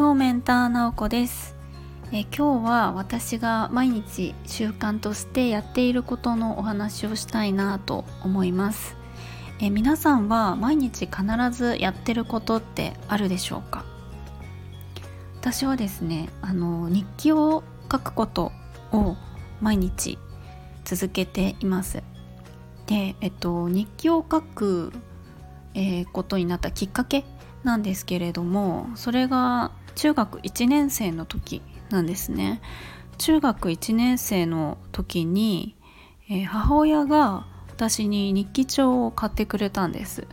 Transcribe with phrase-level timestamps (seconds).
[0.00, 1.54] FO メンターなおこです。
[2.10, 8.96] え今日は私が毎日習慣としてやっていることのお話をしたいなと思います。
[9.60, 13.84] え皆さんは毎日必ずやってることってあるでしょうか？
[15.38, 17.62] 私はですねあの日記を
[17.92, 18.52] 書くこと
[18.92, 19.16] を
[19.60, 20.18] 毎日
[20.84, 22.02] 続けています。
[22.86, 24.94] で、えっと、日記を書く、
[25.74, 27.26] えー、ことになったきっかけ
[27.64, 32.60] なんですけれどもそれが中学1年生の時なんですね。
[33.18, 35.76] 中学1年生の時に、
[36.28, 40.26] えー、母親が私に日記帳を買ってくれたんです。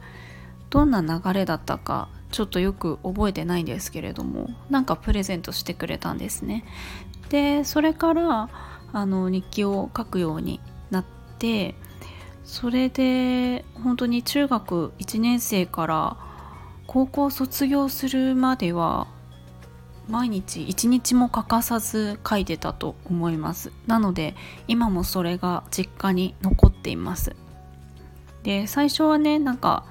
[0.70, 6.66] どんな流れだったかちょっとよく覚えてないんですけれどもなんかプレゼントしてくれたんですね。
[7.30, 8.50] でそれから
[8.94, 10.60] あの日記を書くように
[10.92, 11.06] なっ
[11.40, 11.76] て
[12.44, 16.18] それで本当に中学1年生から
[16.86, 19.08] 高校卒業するまでは
[20.10, 23.72] 毎日一日も欠かさず書いてたと思います。
[23.88, 24.36] なので
[24.68, 27.36] 今もそれが実家に残っています。
[28.44, 29.84] で最初はねなんか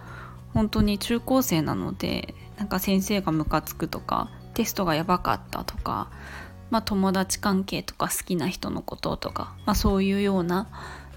[0.55, 6.09] 本当に中高生なのでなんか先生がムカつくとかテストがやばかったとか
[6.71, 10.69] まあ友達関係とか好きな人のこととか、まあ、そういうような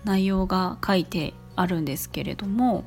[0.04, 2.84] 内容が書いてあるんですけれども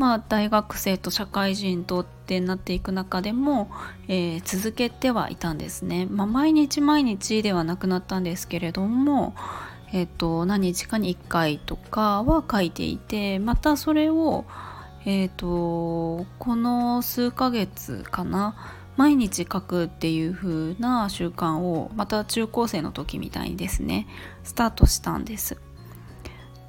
[0.00, 3.70] まあ、大学生と社会人とってなっていく中でも、
[4.08, 9.34] えー、続けてはいたんですね、まあ、毎日毎日ではなくなったんですけれども、
[9.92, 14.46] えーと、何日かに1回とかは書いていてまたそれを、
[15.04, 18.56] えーと、この数ヶ月かな
[18.96, 24.06] 毎日書くっていう風な習慣をまた中高生の時みたいにですね
[24.44, 25.58] スタートしたんです。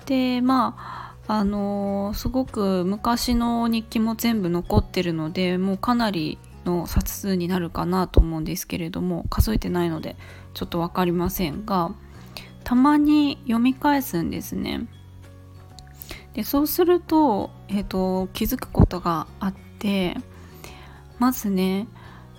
[0.05, 10.15] でまああの、すごく昔の日記も全部残ってるのでもうかなりの冊数になるかなと思うんですけれども数えてないので
[10.53, 11.91] ちょっと分かりませんが
[12.63, 14.87] たまに読み返すんですね。
[16.33, 20.15] でそうすると,、えーと、気づくことがあって
[21.19, 21.87] まずね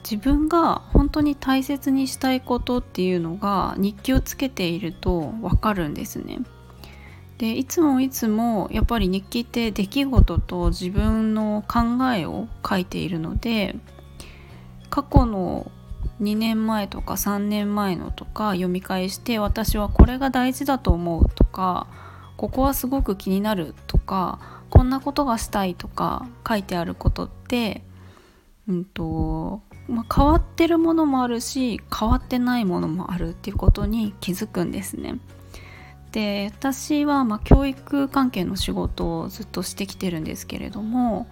[0.02, 6.38] 自分が本当に大切にしたいことっていうのが日記をつけていると分かるんですね。
[7.38, 11.80] でいつもいつもやっぱり日記って出来事と自分の考
[12.14, 13.76] えを書いているので
[14.90, 15.70] 過去の
[16.20, 21.88] 2年前とか3年前のとか読み返して私はこれが大事だと思うとか
[22.36, 27.82] ここはすごく気になるとかこんなことがしたいとか書いてあることって、
[28.68, 35.18] うんとまあ、変わってるものもあるし変わってないものもあるっていうことに気づくんですね。
[36.12, 41.26] で私はま教育関係の仕事をずっとしてきてるんですけれども、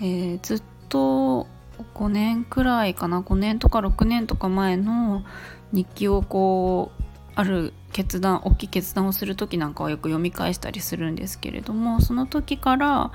[0.00, 1.46] えー、ずっと
[1.94, 5.24] 5年くらいかな5年とか6年とか前の
[5.72, 7.02] 日記をこう
[7.34, 13.10] ある決断大きい決断をする時なんかはよく読み返したりするんですけれどもその時から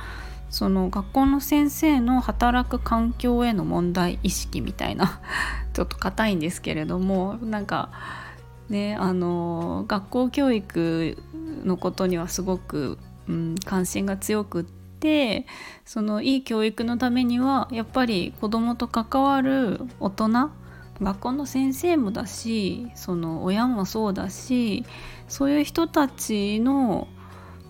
[0.50, 5.22] その学校の先生の働く環境への問題意識みたいな
[5.74, 7.90] ちょっと硬いんですけれどもなんか
[8.70, 11.18] ね、あの学校教育
[11.64, 15.46] のことにはすごく、うん、関心が強くって
[15.86, 20.52] そのいい教育のためにはやっぱり子どもと関わる大人
[21.02, 24.86] 学校の先生もだしその親もそうだし
[25.28, 27.08] そういう人たちの、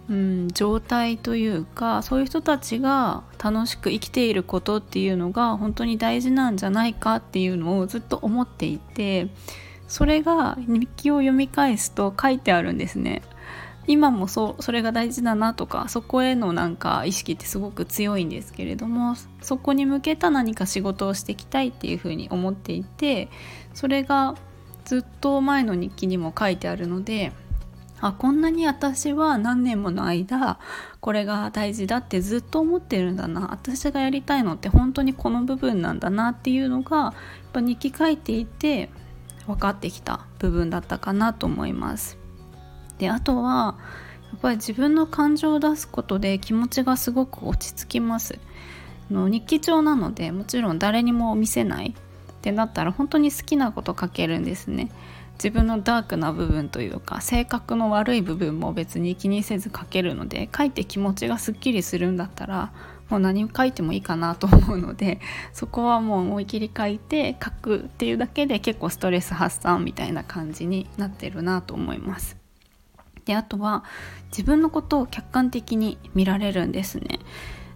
[0.10, 9.28] うん、状態というかそういう人たちが楽しく生きていることっていうのが本当に大事なんじゃないかっていうのをずっと思っていて
[9.88, 13.22] それが日記を読み返すと書いてあるんですね。
[13.88, 23.30] 今もそそれが大事だなとかそこへのなんか意識ってすごく強いんですけれどもそこに向けた何か仕事をしていきたいっていうふうに思っていて
[23.76, 24.36] それが
[24.86, 27.32] ずっと前の日記にも書いてあるので
[28.02, 30.60] あこんなに私は何年もの間
[31.00, 37.14] これが大事だってずっと思ってるんだな私がやりたいのって本当にこの部分なんだなっていうのがやっ
[37.54, 38.90] ぱ日記書いていて
[39.48, 42.18] 分かってきた部分だったかなと思います。
[42.98, 43.76] であとは
[44.32, 48.40] やっぱり自分の感情を出すことで気持ちがすごく落ち着きます。
[49.12, 54.92] の日記帳なのでもちろん誰にも見せないってなったら本当に好きなこと書けるんですね。
[55.34, 62.72] 自分のダークな部分というか性格の悪い部分も別に気にせず書けるので書いて気持ちがすっきりするんだったら
[63.10, 65.20] もう何書いてもいいかなと思うので
[65.54, 72.38] そこはもう思い切り書いて書くっていうだけで結構ストレス発散みたいな感じになってるなと思います。
[73.26, 73.84] であとは
[74.28, 77.20] 自分のことを客観的に見られるんですね。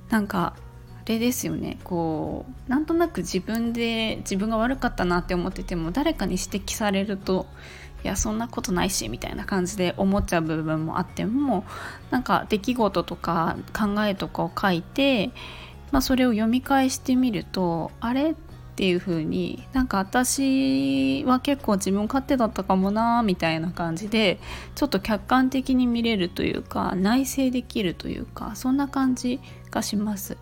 [0.09, 0.53] なんか
[1.09, 7.47] れですよねこうなんとなく自分で自分が悪かったなって思ってても誰かに指摘されると
[8.03, 11.65] いやそんなことないしみたいな感じで思っちゃう部分もあっても
[12.11, 15.31] なんか出来事とか考えとかを書いて、
[15.91, 18.31] まあ、それを読み返してみるとあれ？
[18.31, 18.35] っ
[18.79, 24.39] ていう風になんか私は結構自分勝手だったかもなみたいな感じで
[24.75, 30.37] ちょっと客観的に見れるというか内省できるというかそんな感じがします。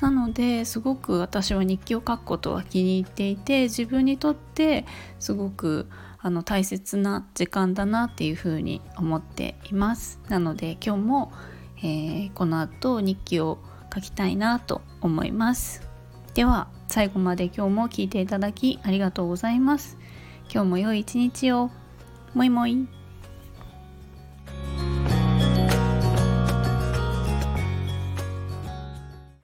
[0.00, 4.84] なのですごく私は日記を書くことは気に入っていて自分にとって
[5.18, 5.88] すごく
[6.20, 10.20] あの大切な時間だなっていうふうに思っています。
[10.28, 11.32] なので今日も、
[11.78, 13.58] えー、この後日記を
[13.94, 15.88] 書きたいなと思います。
[16.34, 19.96] では最後まで今日も聞いていただきありがとうございます。
[20.52, 21.70] 今日も良い一日を。
[22.34, 22.97] もいもい。